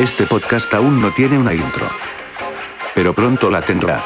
[0.00, 1.86] Este podcast aún no tiene una intro.
[2.94, 4.02] Pero pronto la tendrá.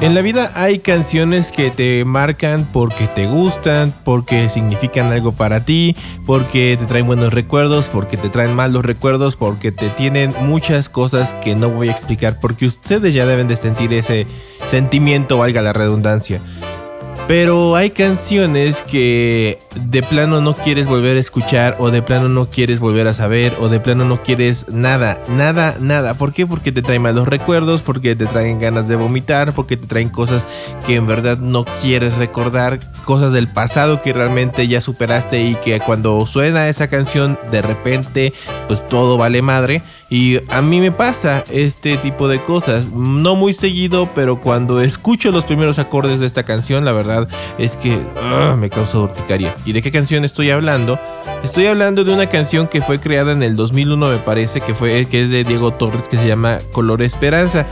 [0.00, 5.64] En la vida hay canciones que te marcan porque te gustan, porque significan algo para
[5.64, 10.88] ti, porque te traen buenos recuerdos, porque te traen malos recuerdos, porque te tienen muchas
[10.88, 14.28] cosas que no voy a explicar, porque ustedes ya deben de sentir ese
[14.66, 16.40] sentimiento, valga la redundancia.
[17.28, 22.48] Pero hay canciones que de plano no quieres volver a escuchar o de plano no
[22.48, 26.14] quieres volver a saber o de plano no quieres nada, nada, nada.
[26.14, 26.46] ¿Por qué?
[26.46, 30.46] Porque te traen malos recuerdos, porque te traen ganas de vomitar, porque te traen cosas
[30.86, 35.78] que en verdad no quieres recordar, cosas del pasado que realmente ya superaste y que
[35.80, 38.32] cuando suena esa canción de repente
[38.68, 39.82] pues todo vale madre.
[40.10, 45.30] Y a mí me pasa este tipo de cosas, no muy seguido, pero cuando escucho
[45.30, 47.17] los primeros acordes de esta canción, la verdad
[47.58, 49.56] es que ah, me causa urticaria.
[49.64, 50.98] ¿Y de qué canción estoy hablando?
[51.42, 55.06] Estoy hablando de una canción que fue creada en el 2001, me parece, que, fue,
[55.06, 57.66] que es de Diego Torres, que se llama Color Esperanza.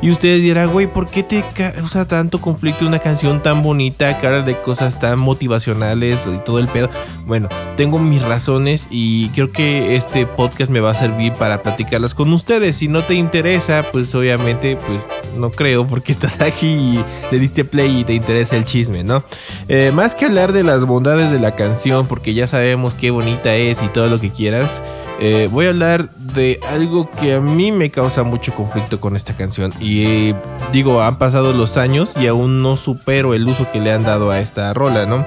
[0.00, 4.42] Y ustedes dirán, güey, ¿por qué te causa tanto conflicto una canción tan bonita, cara
[4.42, 6.88] de cosas tan motivacionales y todo el pedo?
[7.26, 12.14] Bueno, tengo mis razones y creo que este podcast me va a servir para platicarlas
[12.14, 12.76] con ustedes.
[12.76, 15.04] Si no te interesa, pues obviamente, pues
[15.36, 19.24] no creo porque estás aquí y le diste play y te interesa el chisme, ¿no?
[19.68, 23.54] Eh, más que hablar de las bondades de la canción, porque ya sabemos qué bonita
[23.54, 24.82] es y todo lo que quieras.
[25.20, 29.36] Eh, voy a hablar de algo que a mí me causa mucho conflicto con esta
[29.36, 29.72] canción.
[29.80, 30.32] Y
[30.72, 34.30] digo, han pasado los años y aún no supero el uso que le han dado
[34.30, 35.24] a esta rola, ¿no?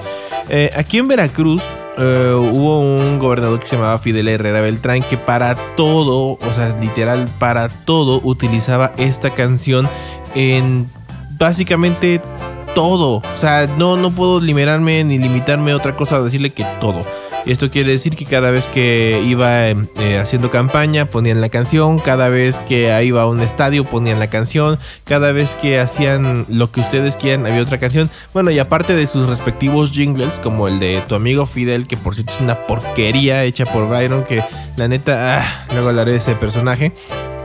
[0.48, 1.62] Eh, aquí en Veracruz
[1.98, 6.76] eh, hubo un gobernador que se llamaba Fidel Herrera Beltrán que para todo, o sea,
[6.80, 9.88] literal, para todo utilizaba esta canción
[10.34, 10.90] en
[11.38, 12.20] básicamente
[12.74, 13.16] todo.
[13.16, 17.04] O sea, no, no puedo liberarme ni limitarme a otra cosa decirle que todo.
[17.44, 21.98] Esto quiere decir que cada vez que iba em, eh, haciendo campaña ponían la canción,
[21.98, 26.70] cada vez que iba a un estadio ponían la canción, cada vez que hacían lo
[26.70, 28.10] que ustedes quieran había otra canción.
[28.32, 32.14] Bueno, y aparte de sus respectivos jingles, como el de tu amigo Fidel, que por
[32.14, 34.42] cierto es una porquería hecha por Byron, que
[34.76, 36.92] la neta, ah, luego hablaré de ese personaje.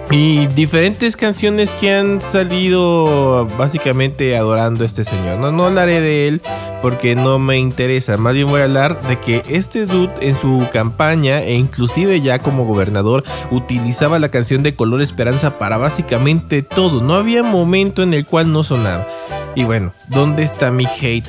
[0.09, 5.38] Y diferentes canciones que han salido básicamente adorando a este señor.
[5.38, 6.41] No, no hablaré de él
[6.81, 8.16] porque no me interesa.
[8.16, 12.40] Más bien voy a hablar de que este dude en su campaña e inclusive ya
[12.40, 17.01] como gobernador utilizaba la canción de Color Esperanza para básicamente todo.
[17.01, 19.06] No había momento en el cual no sonaba.
[19.56, 21.28] Y bueno, ¿dónde está mi hate?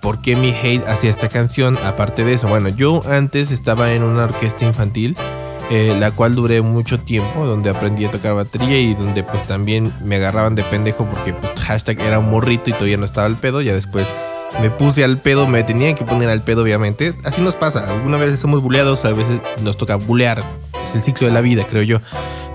[0.00, 1.76] ¿Por qué mi hate hacia esta canción?
[1.78, 5.16] Aparte de eso, bueno, yo antes estaba en una orquesta infantil
[5.70, 9.94] eh, la cual duré mucho tiempo, donde aprendí a tocar batería y donde pues también
[10.02, 13.36] me agarraban de pendejo porque pues hashtag era un morrito y todavía no estaba al
[13.36, 14.06] pedo, ya después
[14.60, 18.18] me puse al pedo, me tenían que poner al pedo obviamente, así nos pasa, algunas
[18.18, 20.42] veces somos buleados, a veces nos toca bulear,
[20.82, 22.00] es el ciclo de la vida creo yo,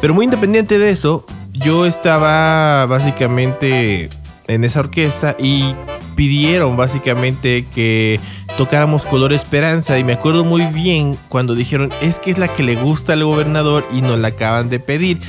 [0.02, 4.10] pero muy independiente de eso, yo estaba básicamente
[4.48, 5.74] en esa orquesta y
[6.16, 8.20] pidieron básicamente que
[8.58, 12.64] tocáramos Color Esperanza y me acuerdo muy bien cuando dijeron es que es la que
[12.64, 15.20] le gusta al gobernador y nos la acaban de pedir.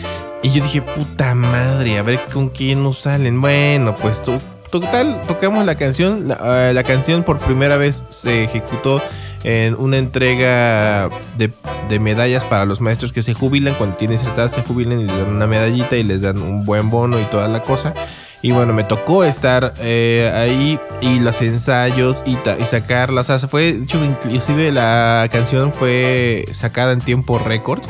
[0.42, 3.40] Y yo dije, puta madre, a ver con quién nos salen.
[3.40, 6.28] Bueno, pues total, tocamos la canción.
[6.28, 9.02] La, la, canción por primera vez se ejecutó
[9.42, 13.74] en una entrega de, medallas para los maestros que se jubilan.
[13.74, 16.90] Cuando tienen cierta se jubilan y les dan una medallita y les dan un buen
[16.90, 17.94] bono y toda la cosa.
[18.42, 23.30] Y bueno, me tocó estar eh, ahí y los ensayos y, y sacarlas.
[23.30, 27.80] O sea, fue, hecho, inclusive la canción fue sacada en tiempo récord.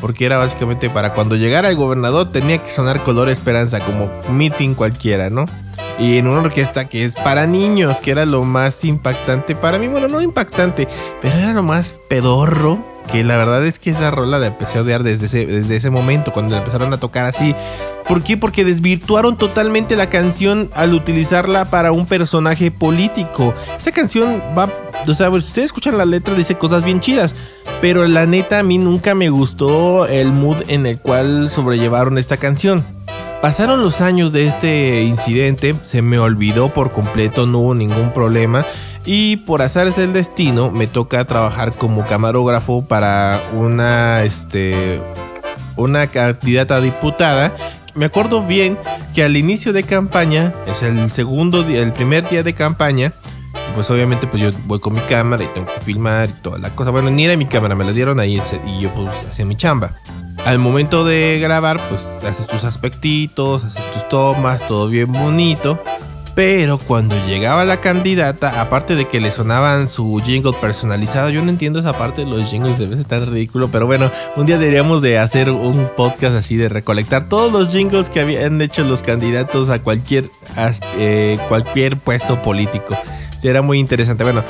[0.00, 4.74] Porque era básicamente para cuando llegara el gobernador tenía que sonar color esperanza, como meeting
[4.74, 5.44] cualquiera, ¿no?
[5.96, 9.86] Y en una orquesta que es para niños, que era lo más impactante para mí.
[9.86, 10.88] Bueno, no impactante,
[11.20, 14.82] pero era lo más pedorro que la verdad es que esa rola la empecé a
[14.82, 17.54] odiar desde ese, desde ese momento, cuando la empezaron a tocar así.
[18.08, 18.36] ¿Por qué?
[18.36, 23.54] Porque desvirtuaron totalmente la canción al utilizarla para un personaje político.
[23.76, 24.70] Esa canción va,
[25.06, 27.34] o sea, si ustedes escuchan la letra dice cosas bien chidas,
[27.80, 32.36] pero la neta a mí nunca me gustó el mood en el cual sobrellevaron esta
[32.36, 32.84] canción.
[33.42, 38.64] Pasaron los años de este incidente, se me olvidó por completo, no hubo ningún problema.
[39.04, 45.00] Y por azares del destino me toca trabajar como camarógrafo para una, este,
[45.76, 47.52] una candidata diputada.
[47.94, 48.78] Me acuerdo bien
[49.12, 53.12] que al inicio de campaña, es el segundo día, el primer día de campaña,
[53.74, 56.70] pues obviamente pues yo voy con mi cámara y tengo que filmar y toda la
[56.70, 56.90] cosa.
[56.90, 59.96] Bueno, ni era mi cámara, me la dieron ahí y yo pues hacía mi chamba.
[60.46, 65.82] Al momento de grabar, pues haces tus aspectitos, haces tus tomas, todo bien bonito.
[66.34, 71.50] Pero cuando llegaba la candidata, aparte de que le sonaban su jingle personalizado, yo no
[71.50, 75.02] entiendo esa parte de los jingles, debe ser tan ridículo, pero bueno, un día deberíamos
[75.02, 79.68] de hacer un podcast así de recolectar todos los jingles que habían hecho los candidatos
[79.68, 80.30] a cualquier,
[80.98, 82.96] eh, cualquier puesto político.
[83.36, 84.24] Será muy interesante.
[84.24, 84.42] Bueno,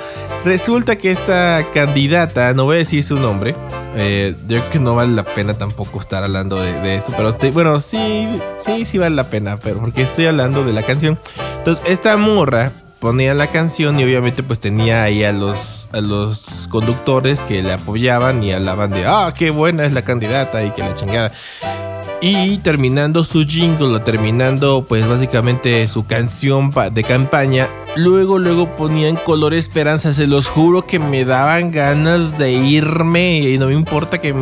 [0.45, 3.57] resulta que esta candidata, no voy a decir su nombre,
[3.97, 7.81] eh, yo creo que no vale la pena tampoco estar hablando de, eso, pero bueno,
[7.81, 8.29] sí,
[8.59, 11.19] sí, sí vale la pena, pero porque estoy hablando de la canción.
[11.63, 16.67] Entonces, esta morra ponía la canción y obviamente pues tenía ahí a los, a los
[16.69, 20.81] conductores que le apoyaban y hablaban de, ah, qué buena es la candidata y que
[20.83, 21.31] la chingada.
[22.21, 29.55] Y terminando su jingle, terminando pues básicamente su canción de campaña, luego luego ponían color
[29.55, 34.35] esperanza, se los juro que me daban ganas de irme y no me importa que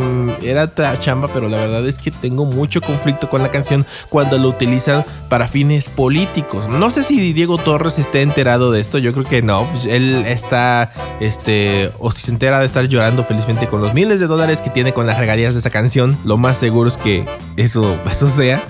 [0.43, 4.49] era chamba, pero la verdad es que tengo mucho conflicto con la canción cuando lo
[4.49, 6.69] utilizan para fines políticos.
[6.69, 10.25] No sé si Diego Torres esté enterado de esto, yo creo que no, pues él
[10.27, 14.61] está este o si se entera de estar llorando felizmente con los miles de dólares
[14.61, 17.25] que tiene con las regalías de esa canción, lo más seguro es que
[17.57, 17.99] eso,
[18.29, 18.63] sea.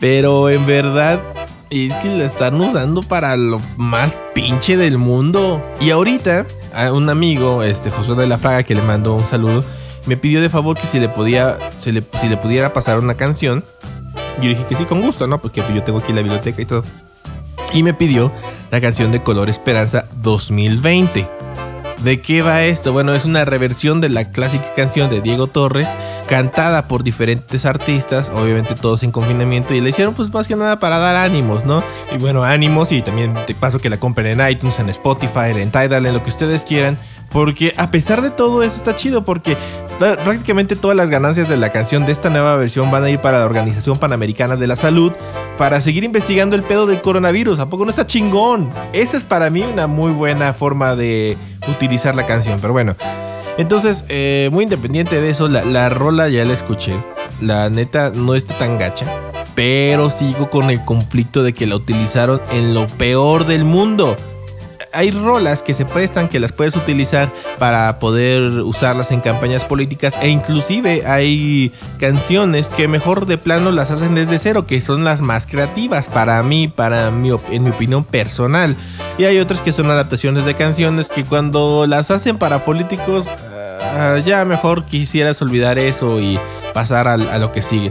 [0.00, 1.20] Pero en verdad
[1.74, 5.60] es que la están usando para lo más pinche del mundo.
[5.80, 9.64] Y ahorita, a un amigo, este José de la Fraga, que le mandó un saludo,
[10.06, 13.16] me pidió de favor que si le podía, si le, si le pudiera pasar una
[13.16, 13.64] canción.
[14.40, 15.40] Yo dije que sí, con gusto, ¿no?
[15.40, 16.84] Porque yo tengo aquí la biblioteca y todo.
[17.72, 18.30] Y me pidió
[18.70, 21.43] la canción de Color Esperanza 2020.
[22.02, 22.92] ¿De qué va esto?
[22.92, 25.88] Bueno, es una reversión de la clásica canción de Diego Torres,
[26.28, 30.78] cantada por diferentes artistas, obviamente todos en confinamiento, y le hicieron pues más que nada
[30.78, 31.82] para dar ánimos, ¿no?
[32.14, 35.70] Y bueno, ánimos y también te paso que la compren en iTunes, en Spotify, en
[35.70, 36.98] Tidal, en lo que ustedes quieran.
[37.30, 39.56] Porque a pesar de todo eso está chido porque
[39.98, 43.40] prácticamente todas las ganancias de la canción de esta nueva versión van a ir para
[43.40, 45.12] la Organización Panamericana de la Salud
[45.58, 47.58] para seguir investigando el pedo del coronavirus.
[47.58, 48.70] ¿A poco no está chingón?
[48.92, 51.36] Esa es para mí una muy buena forma de
[51.68, 52.58] utilizar la canción.
[52.60, 52.96] Pero bueno,
[53.58, 56.94] entonces, eh, muy independiente de eso, la, la rola ya la escuché.
[57.40, 59.06] La neta no está tan gacha.
[59.54, 64.16] Pero sigo con el conflicto de que la utilizaron en lo peor del mundo
[64.94, 70.14] hay rolas que se prestan que las puedes utilizar para poder usarlas en campañas políticas
[70.20, 75.20] e inclusive hay canciones que mejor de plano las hacen desde cero, que son las
[75.20, 78.76] más creativas para mí, para mi, en mi opinión personal.
[79.18, 83.28] Y hay otras que son adaptaciones de canciones que cuando las hacen para políticos,
[83.82, 86.38] ah, ya mejor quisieras olvidar eso y
[86.72, 87.90] pasar a lo que sigue.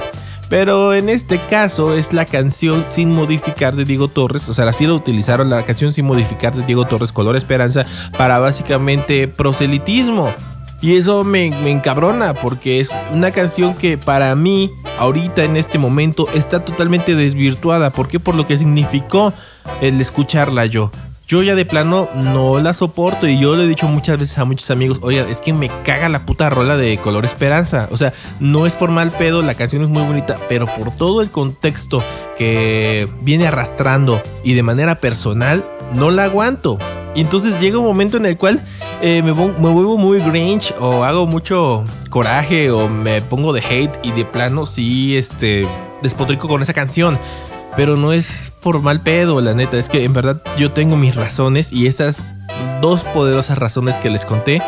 [0.50, 4.48] Pero en este caso es la canción sin modificar de Diego Torres.
[4.50, 7.86] O sea, así lo utilizaron la canción sin modificar de Diego Torres, Color Esperanza,
[8.18, 10.34] para básicamente proselitismo.
[10.82, 14.70] Y eso me, me, encabrona porque es una canción que para mí,
[15.00, 17.92] ahorita en este momento, está totalmente desvirtuada.
[17.92, 18.20] ¿Por qué?
[18.20, 19.34] Por lo que significó
[19.82, 20.92] el escucharla yo
[21.28, 24.46] yo ya de plano no la soporto y yo le he dicho muchas veces a
[24.46, 27.88] muchos amigos, oye, es que me caga la puta rola de color esperanza.
[27.92, 31.22] O sea, no es por mal pedo, la canción es muy bonita, pero por todo
[31.22, 32.04] el contexto
[32.38, 36.78] que viene arrastrando y de manera personal, no la aguanto.
[37.16, 38.64] Y entonces llega un momento en el cual
[39.02, 44.00] eh, me, me, vuelvo muy grinch o hago mucho coraje o me pongo de hate
[44.04, 45.68] y de plano sí, este,
[46.02, 47.20] despotrico con esa canción.
[47.76, 49.78] Pero no es por mal pedo, la neta.
[49.78, 52.34] Es que en verdad yo tengo mis razones y estas
[52.82, 54.62] dos poderosas razones que les conté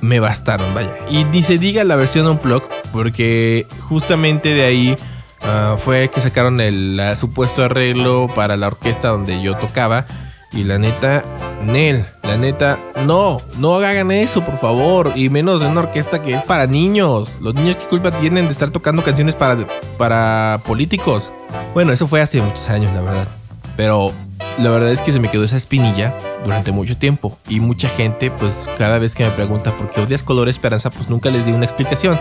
[0.00, 0.94] me bastaron, vaya.
[1.10, 2.62] Y ni se diga la versión Unplug,
[2.92, 4.96] porque justamente de ahí
[5.42, 10.06] ah, fue que sacaron el supuesto arreglo para la orquesta donde yo tocaba.
[10.52, 11.24] Y la neta,
[11.64, 15.12] Nel, la neta, no, no hagan eso, por favor.
[15.14, 17.30] Y menos en una orquesta que es para niños.
[17.40, 19.58] Los niños, ¿qué culpa tienen de estar tocando canciones para,
[19.98, 21.30] para políticos?
[21.74, 23.28] Bueno, eso fue hace muchos años, la verdad.
[23.76, 24.12] Pero
[24.58, 27.38] la verdad es que se me quedó esa espinilla durante mucho tiempo.
[27.48, 31.08] Y mucha gente, pues cada vez que me pregunta por qué odias color esperanza, pues
[31.08, 32.18] nunca les di una explicación.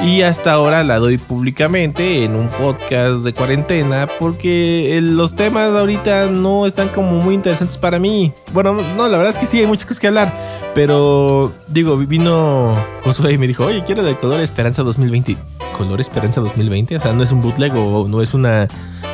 [0.00, 6.28] Y hasta ahora la doy públicamente en un podcast de cuarentena porque los temas ahorita
[6.30, 8.32] no están como muy interesantes para mí.
[8.52, 10.32] Bueno, no, la verdad es que sí, hay muchas cosas que hablar.
[10.74, 12.74] Pero digo, vino
[13.04, 15.36] Josué y me dijo, oye, quiero de color Esperanza 2020.
[15.72, 16.96] ¿Color Esperanza 2020?
[16.96, 18.68] O sea, no es un bootleg o no es una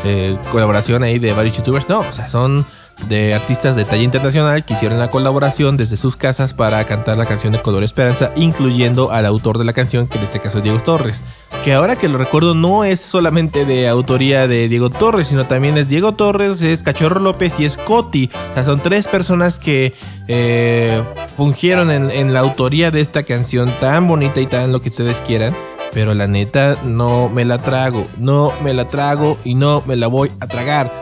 [0.05, 1.89] eh, colaboración ahí de varios youtubers.
[1.89, 2.67] No, o sea, son
[3.07, 7.27] de artistas de talla internacional que hicieron la colaboración desde sus casas para cantar la
[7.27, 10.65] canción de Color Esperanza, incluyendo al autor de la canción, que en este caso es
[10.65, 11.23] Diego Torres.
[11.65, 15.79] Que ahora que lo recuerdo no es solamente de autoría de Diego Torres, sino también
[15.79, 18.31] es Diego Torres, es Cachorro López y es Coti.
[18.51, 19.95] O sea, son tres personas que
[20.27, 21.03] eh,
[21.37, 25.19] fungieron en, en la autoría de esta canción tan bonita y tan lo que ustedes
[25.21, 25.55] quieran.
[25.93, 30.07] Pero la neta no me la trago, no me la trago y no me la
[30.07, 30.93] voy a tragar.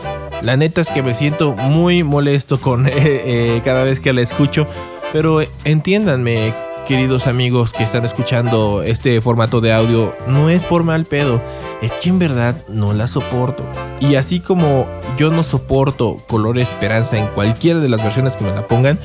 [0.43, 4.67] La neta es que me siento muy molesto con eh, cada vez que la escucho.
[5.13, 6.53] Pero entiéndanme,
[6.87, 11.43] queridos amigos que están escuchando este formato de audio, no es por mal pedo,
[11.83, 13.65] es que en verdad no la soporto.
[13.99, 18.53] Y así como yo no soporto Color Esperanza en cualquiera de las versiones que me
[18.53, 19.01] la pongan,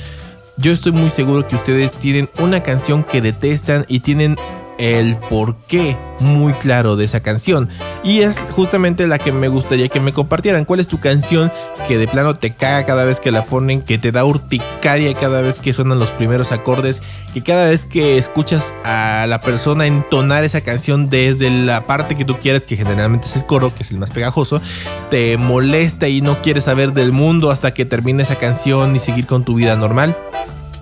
[0.57, 4.35] yo estoy muy seguro que ustedes tienen una canción que detestan y tienen
[4.77, 7.69] el porqué muy claro de esa canción.
[8.03, 10.65] Y es justamente la que me gustaría que me compartieran.
[10.65, 11.51] ¿Cuál es tu canción
[11.87, 13.81] que de plano te caga cada vez que la ponen?
[13.81, 17.01] Que te da urticaria cada vez que suenan los primeros acordes.
[17.33, 22.25] Que cada vez que escuchas a la persona entonar esa canción desde la parte que
[22.25, 24.61] tú quieres, que generalmente es el coro, que es el más pegajoso,
[25.09, 29.27] te molesta y no quieres saber del mundo hasta que termine esa canción y seguir
[29.27, 30.15] con tu vida normal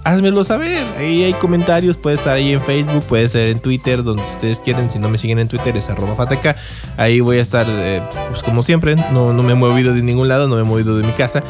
[0.09, 0.85] házmelo saber.
[0.97, 4.89] Ahí hay comentarios, puede estar ahí en Facebook, puede ser en Twitter, donde ustedes quieren.
[4.91, 6.55] Si no me siguen en Twitter es arroba fataca.
[6.97, 10.27] Ahí voy a estar, eh, pues como siempre, no, no me he movido de ningún
[10.27, 11.43] lado, no me he movido de mi casa.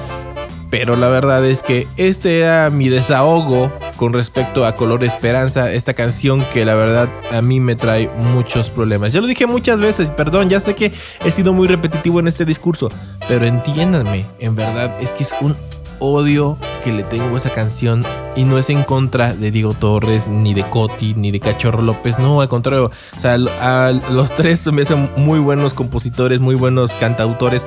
[0.69, 5.93] Pero la verdad es que este era mi desahogo con respecto a Color Esperanza, esta
[5.95, 9.11] canción que la verdad a mí me trae muchos problemas.
[9.11, 10.93] Ya lo dije muchas veces, perdón, ya sé que
[11.25, 12.89] he sido muy repetitivo en este discurso,
[13.27, 15.57] pero entiéndanme, en verdad es que es un
[15.99, 18.05] odio que le tengo esa canción
[18.36, 22.19] y no es en contra de Diego Torres, ni de Coti, ni de Cachorro López,
[22.19, 26.91] no, al contrario, o sea, a los tres me hacen muy buenos compositores, muy buenos
[26.93, 27.65] cantautores,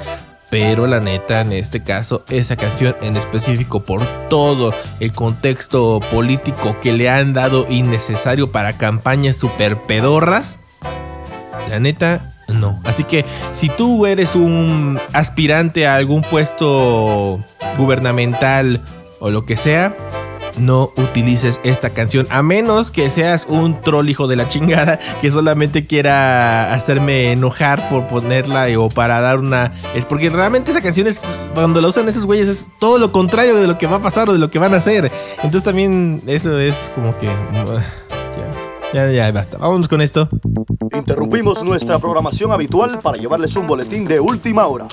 [0.51, 6.77] pero la neta, en este caso, esa canción en específico, por todo el contexto político
[6.83, 10.59] que le han dado innecesario para campañas super pedorras,
[11.71, 12.81] la neta, no.
[12.85, 17.43] Así que si tú eres un aspirante a algún puesto
[17.79, 18.83] gubernamental
[19.23, 19.95] o lo que sea,
[20.59, 22.27] no utilices esta canción.
[22.29, 27.89] A menos que seas un troll hijo de la chingada que solamente quiera hacerme enojar
[27.89, 29.73] por ponerla o para dar una.
[29.95, 31.23] Es porque realmente esa canción es.
[31.55, 34.29] Cuando la usan esos güeyes es todo lo contrario de lo que va a pasar
[34.29, 35.13] o de lo que van a hacer.
[35.37, 37.29] Entonces también eso es como que.
[38.93, 39.59] Ya, ya, basta.
[39.59, 40.29] Vámonos con esto.
[40.95, 44.87] Interrumpimos nuestra programación habitual para llevarles un boletín de última hora.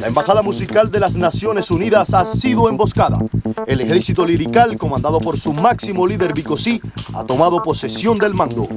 [0.00, 3.18] La Embajada Musical de las Naciones Unidas ha sido emboscada.
[3.66, 6.80] El ejército lirical, comandado por su máximo líder Bicosí,
[7.14, 8.68] ha tomado posesión del mando.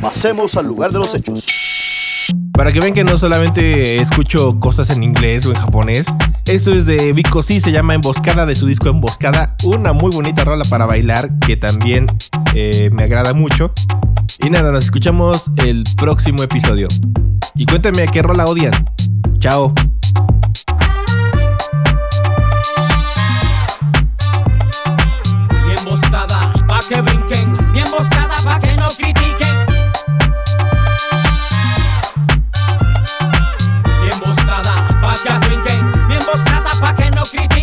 [0.00, 1.46] Pasemos al lugar de los hechos.
[2.52, 6.04] Para que vean que no solamente escucho cosas en inglés o en japonés,
[6.44, 10.64] eso es de Vico se llama Emboscada de su disco Emboscada, una muy bonita rola
[10.68, 12.06] para bailar que también
[12.54, 13.72] eh, me agrada mucho.
[14.40, 16.88] Y nada, nos escuchamos el próximo episodio.
[17.54, 18.72] Y cuéntame a qué rola odian.
[19.38, 19.72] Chao.
[25.66, 27.52] Mi emboscada, pa' que brinquen.
[27.72, 29.56] Mi emboscada, pa' que no critiquen.
[34.02, 36.08] Mi emboscada, pa' que brinquen.
[36.08, 37.57] Mi emboscada, pa' que no critiquen.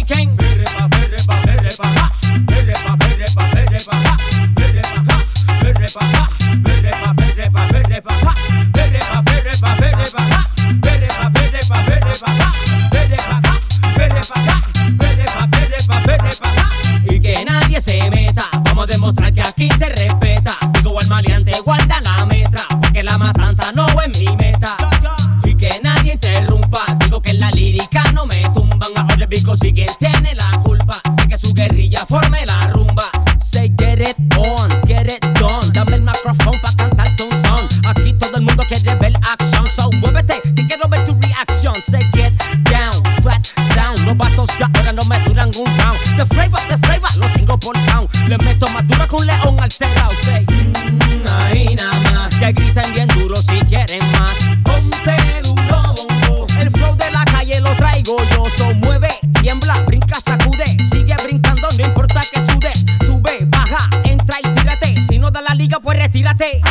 [39.66, 39.86] Action.
[39.86, 41.76] So muévete, que quiero ver tu reaction.
[41.82, 42.94] Say get down,
[43.24, 44.00] fat sound.
[44.06, 46.00] Los vatos ya ahora no me duran un round.
[46.16, 48.14] The flavor, the flavor, lo tengo por count.
[48.28, 50.16] Le meto más que un león alterado.
[50.16, 52.36] Say, mm, ahí nada más.
[52.40, 54.38] Que griten bien duro si quieren más.
[54.64, 56.48] Ponte duro, bongo.
[56.60, 58.50] El flow de la calle lo traigo yo.
[58.50, 59.10] So mueve,
[59.42, 60.66] tiembla, brinca, sacude.
[60.92, 62.86] Sigue brincando, no importa que sudes.
[63.06, 64.96] Sube, baja, entra y tírate.
[65.02, 66.62] Si no da la liga, pues retírate.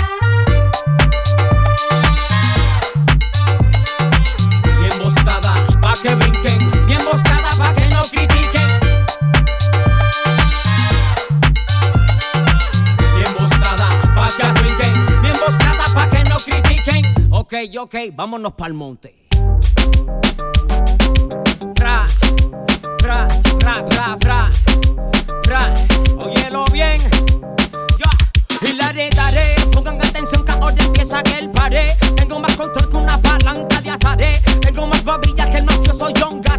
[17.84, 19.14] Ok, vámonos pa'l monte.
[21.74, 22.06] Ra,
[23.02, 23.28] ra,
[23.60, 24.50] ra, ra, ra,
[25.50, 25.74] ra.
[26.24, 26.98] Óyelo bien.
[28.62, 31.90] Y la daré, pongan atención que ahora empieza el pared.
[32.16, 34.40] Tengo más control que una palanca de ataré.
[34.62, 36.53] Tengo más babilla que el mafioso John Gate,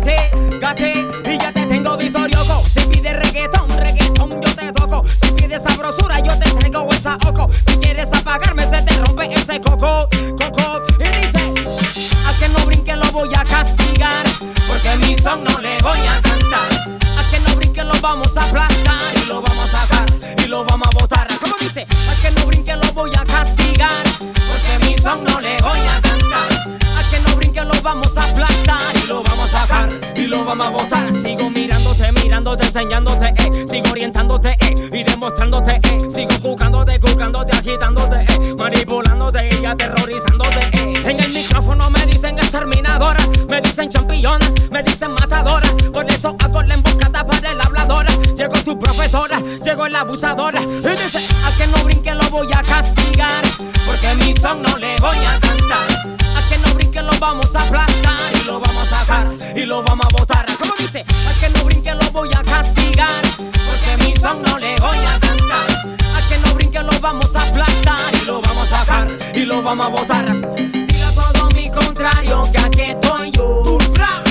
[30.46, 31.14] vamos a botar.
[31.14, 33.66] Sigo mirándote, mirándote, enseñándote, eh.
[33.68, 34.76] sigo orientándote eh.
[34.94, 35.98] y demostrándote, eh.
[36.14, 38.56] sigo jugándote, jugándote, agitándote, eh.
[38.58, 40.60] manipulándote y aterrorizándote.
[40.74, 41.02] Eh.
[41.06, 45.68] En el micrófono me dicen exterminadora, me dicen championa, me dicen matadora.
[45.92, 48.12] Por eso hago la emboscada para el habladora.
[48.38, 52.62] Llegó tu profesora, llegó la abusadora y dice a que no brinque lo voy a
[52.62, 53.44] castigar,
[53.86, 56.16] porque mi son no le voy a cantar.
[56.38, 59.82] A que no brinque lo vamos a aplastar y lo vamos a sacar y lo
[59.84, 60.35] vamos a botar.
[60.76, 61.06] ¿Cómo dice?
[61.30, 65.20] A que no brinque lo voy a castigar, porque mi son no le voy a
[65.20, 65.96] cantar.
[66.16, 69.62] A que no brinque lo vamos a aplastar y lo vamos a sacar y lo
[69.62, 70.26] vamos a botar.
[70.62, 73.78] Dile a todo mi contrario que aquí estoy yo.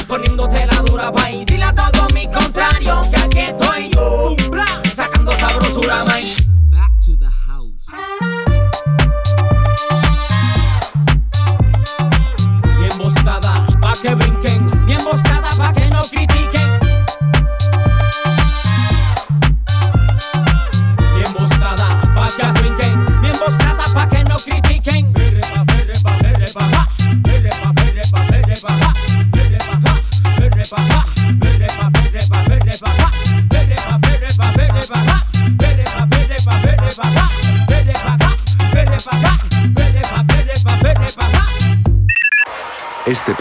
[0.07, 1.31] Poniéndote la dura pa'.
[1.47, 4.37] Dile a todo mi contrario que aquí estoy yo.
[4.95, 6.44] Sacando sabrosura, man.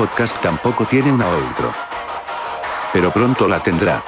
[0.03, 1.72] Podcast tampoco tiene una outro.
[2.91, 4.03] Pero pronto la tendrá.